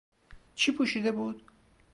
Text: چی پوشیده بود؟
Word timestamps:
چی 0.55 0.71
پوشیده 0.71 1.11
بود؟ 1.11 1.43